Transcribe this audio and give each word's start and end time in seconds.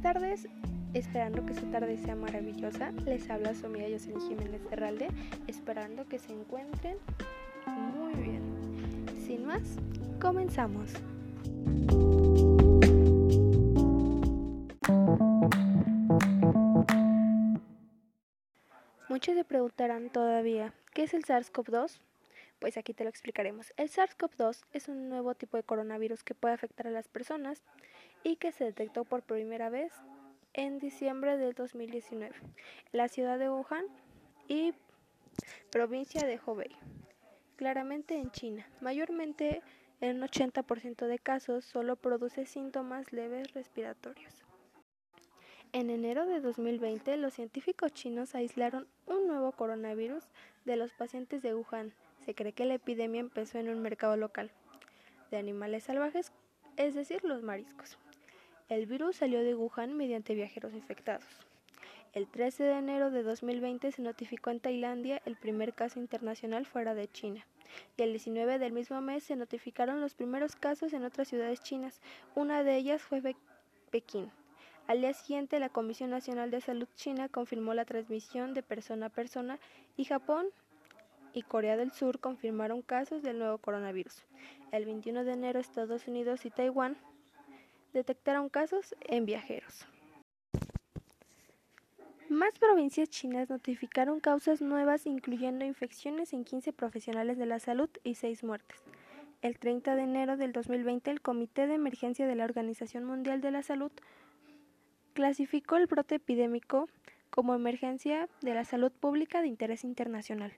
tardes. 0.00 0.48
Esperando 0.92 1.46
que 1.46 1.54
su 1.54 1.66
tarde 1.66 1.96
sea 1.98 2.16
maravillosa, 2.16 2.90
les 3.04 3.30
habla 3.30 3.54
su 3.54 3.66
amiga 3.66 3.86
Jocelyn 3.88 4.20
Jiménez 4.22 4.60
Herralde, 4.72 5.08
esperando 5.46 6.08
que 6.08 6.18
se 6.18 6.32
encuentren 6.32 6.96
muy 7.94 8.14
bien. 8.14 8.42
Sin 9.24 9.46
más, 9.46 9.62
comenzamos. 10.20 10.90
Muchos 19.08 19.34
se 19.34 19.44
preguntarán 19.44 20.10
todavía, 20.10 20.72
¿qué 20.92 21.04
es 21.04 21.14
el 21.14 21.24
SARS-CoV-2? 21.24 22.00
Pues 22.60 22.76
aquí 22.76 22.92
te 22.92 23.04
lo 23.04 23.10
explicaremos. 23.10 23.72
El 23.76 23.88
SARS-CoV-2 23.88 24.64
es 24.72 24.88
un 24.88 25.08
nuevo 25.08 25.34
tipo 25.34 25.56
de 25.56 25.62
coronavirus 25.62 26.22
que 26.22 26.34
puede 26.34 26.54
afectar 26.54 26.86
a 26.86 26.90
las 26.90 27.08
personas 27.08 27.62
y 28.22 28.36
que 28.36 28.52
se 28.52 28.64
detectó 28.64 29.04
por 29.04 29.22
primera 29.22 29.70
vez 29.70 29.92
en 30.52 30.78
diciembre 30.78 31.38
del 31.38 31.54
2019 31.54 32.36
en 32.36 32.52
la 32.92 33.08
ciudad 33.08 33.38
de 33.38 33.48
Wuhan 33.48 33.86
y 34.46 34.74
provincia 35.70 36.26
de 36.26 36.38
Hubei, 36.44 36.76
claramente 37.56 38.16
en 38.16 38.30
China. 38.30 38.68
Mayormente 38.80 39.62
en 40.02 40.16
un 40.16 40.28
80% 40.28 41.06
de 41.06 41.18
casos 41.18 41.64
solo 41.64 41.96
produce 41.96 42.44
síntomas 42.44 43.10
leves 43.12 43.54
respiratorios. 43.54 44.44
En 45.72 45.88
enero 45.88 46.26
de 46.26 46.40
2020, 46.40 47.16
los 47.16 47.34
científicos 47.34 47.94
chinos 47.94 48.34
aislaron 48.34 48.88
un 49.10 49.26
nuevo 49.26 49.52
coronavirus 49.52 50.24
de 50.64 50.76
los 50.76 50.92
pacientes 50.92 51.42
de 51.42 51.54
Wuhan. 51.54 51.92
Se 52.24 52.34
cree 52.34 52.52
que 52.52 52.64
la 52.64 52.74
epidemia 52.74 53.20
empezó 53.20 53.58
en 53.58 53.68
un 53.68 53.82
mercado 53.82 54.16
local 54.16 54.50
de 55.30 55.36
animales 55.36 55.84
salvajes, 55.84 56.32
es 56.76 56.94
decir, 56.94 57.22
los 57.24 57.42
mariscos. 57.42 57.98
El 58.68 58.86
virus 58.86 59.16
salió 59.16 59.42
de 59.42 59.54
Wuhan 59.54 59.96
mediante 59.96 60.34
viajeros 60.34 60.74
infectados. 60.74 61.24
El 62.12 62.26
13 62.26 62.64
de 62.64 62.72
enero 62.72 63.10
de 63.10 63.22
2020 63.22 63.92
se 63.92 64.02
notificó 64.02 64.50
en 64.50 64.60
Tailandia 64.60 65.22
el 65.24 65.36
primer 65.36 65.74
caso 65.74 66.00
internacional 66.00 66.66
fuera 66.66 66.94
de 66.94 67.08
China. 67.08 67.46
Y 67.96 68.02
el 68.02 68.10
19 68.10 68.58
del 68.58 68.72
mismo 68.72 69.00
mes 69.00 69.22
se 69.22 69.36
notificaron 69.36 70.00
los 70.00 70.14
primeros 70.14 70.56
casos 70.56 70.92
en 70.92 71.04
otras 71.04 71.28
ciudades 71.28 71.62
chinas. 71.62 72.00
Una 72.34 72.64
de 72.64 72.76
ellas 72.76 73.00
fue 73.00 73.22
Pekín. 73.90 74.32
Al 74.90 75.02
día 75.02 75.12
siguiente, 75.14 75.60
la 75.60 75.68
Comisión 75.68 76.10
Nacional 76.10 76.50
de 76.50 76.60
Salud 76.60 76.88
China 76.96 77.28
confirmó 77.28 77.74
la 77.74 77.84
transmisión 77.84 78.54
de 78.54 78.64
persona 78.64 79.06
a 79.06 79.08
persona 79.08 79.60
y 79.96 80.04
Japón 80.04 80.48
y 81.32 81.42
Corea 81.42 81.76
del 81.76 81.92
Sur 81.92 82.18
confirmaron 82.18 82.82
casos 82.82 83.22
del 83.22 83.38
nuevo 83.38 83.58
coronavirus. 83.58 84.24
El 84.72 84.86
21 84.86 85.22
de 85.22 85.34
enero, 85.34 85.60
Estados 85.60 86.08
Unidos 86.08 86.44
y 86.44 86.50
Taiwán 86.50 86.96
detectaron 87.92 88.48
casos 88.48 88.96
en 89.02 89.26
viajeros. 89.26 89.86
Más 92.28 92.58
provincias 92.58 93.10
chinas 93.10 93.48
notificaron 93.48 94.18
causas 94.18 94.60
nuevas 94.60 95.06
incluyendo 95.06 95.64
infecciones 95.64 96.32
en 96.32 96.42
15 96.42 96.72
profesionales 96.72 97.38
de 97.38 97.46
la 97.46 97.60
salud 97.60 97.90
y 98.02 98.16
6 98.16 98.42
muertes. 98.42 98.82
El 99.40 99.56
30 99.56 99.94
de 99.94 100.02
enero 100.02 100.36
del 100.36 100.50
2020 100.50 101.12
el 101.12 101.20
Comité 101.20 101.68
de 101.68 101.74
Emergencia 101.74 102.26
de 102.26 102.34
la 102.34 102.44
Organización 102.44 103.04
Mundial 103.04 103.40
de 103.40 103.52
la 103.52 103.62
Salud 103.62 103.92
clasificó 105.10 105.76
el 105.76 105.86
brote 105.86 106.16
epidémico 106.16 106.88
como 107.30 107.54
emergencia 107.54 108.28
de 108.40 108.54
la 108.54 108.64
salud 108.64 108.92
pública 108.92 109.42
de 109.42 109.48
interés 109.48 109.84
internacional. 109.84 110.52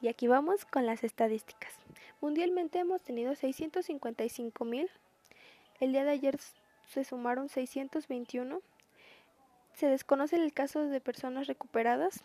Y 0.00 0.08
aquí 0.08 0.26
vamos 0.26 0.64
con 0.64 0.86
las 0.86 1.04
estadísticas. 1.04 1.72
Mundialmente 2.20 2.80
hemos 2.80 3.02
tenido 3.02 3.34
655 3.34 4.64
mil 4.64 4.90
el 5.82 5.90
día 5.90 6.04
de 6.04 6.12
ayer 6.12 6.38
se 6.86 7.02
sumaron 7.02 7.48
621. 7.48 8.62
Se 9.74 9.86
desconoce 9.88 10.36
el 10.36 10.52
caso 10.52 10.86
de 10.86 11.00
personas 11.00 11.48
recuperadas 11.48 12.22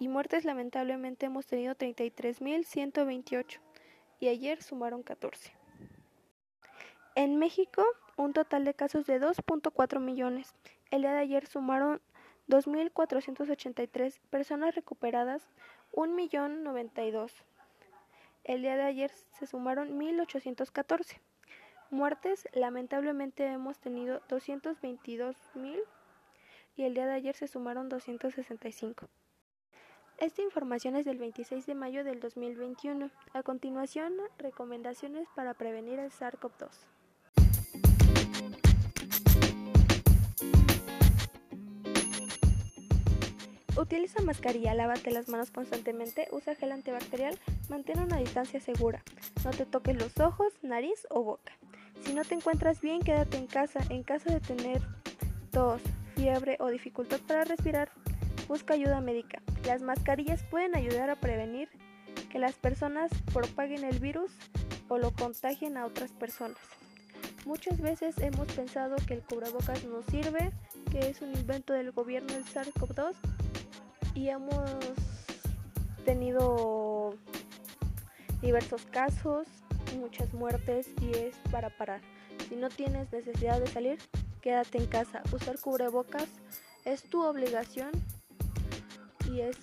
y 0.00 0.08
muertes 0.08 0.44
lamentablemente 0.44 1.26
hemos 1.26 1.46
tenido 1.46 1.76
33.128 1.76 3.60
y 4.18 4.26
ayer 4.26 4.60
sumaron 4.64 5.04
14. 5.04 5.52
En 7.14 7.36
México, 7.36 7.84
un 8.16 8.32
total 8.32 8.64
de 8.64 8.74
casos 8.74 9.06
de 9.06 9.20
2.4 9.20 10.00
millones. 10.00 10.54
El 10.90 11.02
día 11.02 11.12
de 11.12 11.20
ayer 11.20 11.46
sumaron 11.46 12.00
2.483 12.48 14.20
personas 14.30 14.74
recuperadas, 14.74 15.48
1.092. 15.92 17.32
El 18.44 18.62
día 18.62 18.76
de 18.76 18.82
ayer 18.82 19.10
se 19.38 19.46
sumaron 19.46 19.98
1.814. 19.98 21.20
Muertes, 21.90 22.48
lamentablemente 22.54 23.46
hemos 23.46 23.78
tenido 23.78 24.20
222 24.28 25.36
mil 25.54 25.80
y 26.74 26.84
el 26.84 26.94
día 26.94 27.06
de 27.06 27.12
ayer 27.12 27.34
se 27.36 27.46
sumaron 27.46 27.88
265. 27.88 29.08
Esta 30.18 30.42
información 30.42 30.96
es 30.96 31.04
del 31.04 31.18
26 31.18 31.66
de 31.66 31.74
mayo 31.74 32.04
del 32.04 32.20
2021. 32.20 33.10
A 33.32 33.42
continuación, 33.42 34.14
recomendaciones 34.38 35.28
para 35.34 35.54
prevenir 35.54 35.98
el 35.98 36.10
SARS-CoV-2. 36.10 37.01
Utiliza 43.76 44.22
mascarilla, 44.22 44.74
lávate 44.74 45.10
las 45.10 45.28
manos 45.28 45.50
constantemente, 45.50 46.28
usa 46.30 46.54
gel 46.54 46.72
antibacterial, 46.72 47.38
mantén 47.68 48.00
una 48.00 48.18
distancia 48.18 48.60
segura. 48.60 49.02
No 49.44 49.50
te 49.50 49.66
toques 49.66 49.96
los 49.96 50.18
ojos, 50.20 50.52
nariz 50.62 51.06
o 51.10 51.22
boca. 51.22 51.52
Si 52.04 52.12
no 52.14 52.24
te 52.24 52.34
encuentras 52.34 52.80
bien, 52.80 53.00
quédate 53.00 53.38
en 53.38 53.46
casa. 53.46 53.80
En 53.90 54.02
caso 54.02 54.30
de 54.30 54.40
tener 54.40 54.82
tos, 55.50 55.82
fiebre 56.14 56.56
o 56.60 56.68
dificultad 56.68 57.20
para 57.26 57.44
respirar, 57.44 57.90
busca 58.48 58.74
ayuda 58.74 59.00
médica. 59.00 59.42
Las 59.64 59.82
mascarillas 59.82 60.42
pueden 60.44 60.76
ayudar 60.76 61.10
a 61.10 61.16
prevenir 61.16 61.68
que 62.30 62.38
las 62.38 62.54
personas 62.54 63.10
propaguen 63.32 63.84
el 63.84 63.98
virus 63.98 64.32
o 64.88 64.98
lo 64.98 65.12
contagien 65.12 65.76
a 65.76 65.86
otras 65.86 66.12
personas. 66.12 66.58
Muchas 67.44 67.80
veces 67.80 68.16
hemos 68.18 68.46
pensado 68.52 68.96
que 69.06 69.14
el 69.14 69.22
cubrebocas 69.22 69.84
no 69.84 70.02
sirve, 70.02 70.52
que 70.90 71.10
es 71.10 71.20
un 71.22 71.32
invento 71.32 71.72
del 71.72 71.90
gobierno 71.92 72.32
del 72.32 72.44
SARS-CoV-2 72.44 73.14
y 74.14 74.28
hemos 74.28 74.70
tenido 76.04 77.14
diversos 78.40 78.84
casos 78.86 79.46
muchas 79.96 80.32
muertes 80.34 80.88
y 81.00 81.10
es 81.16 81.36
para 81.50 81.70
parar. 81.70 82.00
Si 82.48 82.56
no 82.56 82.68
tienes 82.68 83.12
necesidad 83.12 83.60
de 83.60 83.66
salir, 83.66 83.98
quédate 84.40 84.78
en 84.78 84.86
casa. 84.86 85.22
Usar 85.32 85.58
cubrebocas 85.58 86.28
es 86.84 87.02
tu 87.02 87.22
obligación 87.22 87.90
y 89.30 89.40
es 89.40 89.56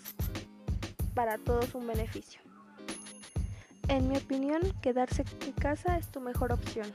para 1.14 1.38
todos 1.38 1.74
un 1.76 1.88
beneficio. 1.88 2.42
En 3.88 4.08
mi 4.08 4.18
opinión, 4.18 4.62
quedarse 4.82 5.26
en 5.46 5.52
casa 5.54 5.98
es 5.98 6.08
tu 6.12 6.22
mejor 6.22 6.54
opción. 6.54 6.88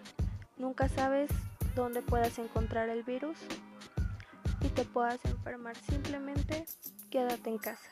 Nunca 0.57 0.89
sabes 0.89 1.31
dónde 1.75 2.03
puedas 2.03 2.39
encontrar 2.39 2.89
el 2.89 3.03
virus 3.03 3.37
y 4.61 4.69
te 4.69 4.85
puedas 4.85 5.25
enfermar. 5.25 5.77
Simplemente 5.77 6.65
quédate 7.11 7.51
en 7.51 7.59
casa. 7.59 7.89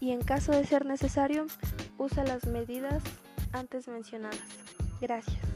Y 0.00 0.12
en 0.12 0.22
caso 0.22 0.52
de 0.52 0.66
ser 0.66 0.84
necesario, 0.84 1.46
usa 1.96 2.24
las 2.24 2.46
medidas 2.46 3.02
antes 3.52 3.88
mencionadas. 3.88 4.40
Gracias. 5.00 5.53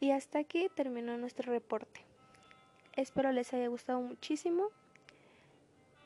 Y 0.00 0.12
hasta 0.12 0.38
aquí 0.38 0.68
terminó 0.74 1.18
nuestro 1.18 1.52
reporte. 1.52 2.00
Espero 2.94 3.32
les 3.32 3.52
haya 3.52 3.68
gustado 3.68 4.00
muchísimo 4.00 4.70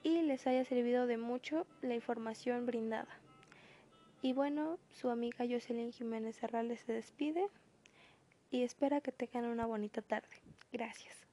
y 0.03 0.23
les 0.23 0.47
haya 0.47 0.65
servido 0.65 1.07
de 1.07 1.17
mucho 1.17 1.67
la 1.81 1.95
información 1.95 2.67
brindada. 2.67 3.09
Y 4.21 4.33
bueno, 4.33 4.79
su 4.91 5.11
amiga 5.11 5.45
Jocelyn 5.49 5.93
Jiménez 5.93 6.43
Herrales 6.43 6.81
se 6.81 6.93
despide 6.93 7.49
y 8.51 8.63
espera 8.63 9.01
que 9.01 9.13
tengan 9.13 9.47
una 9.47 9.67
bonita 9.67 10.01
tarde. 10.01 10.37
Gracias. 10.73 11.32